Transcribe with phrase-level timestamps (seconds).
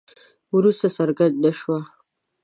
[0.55, 1.79] وروسته څرګنده شوه.